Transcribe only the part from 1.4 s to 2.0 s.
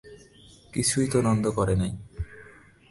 করে নাই।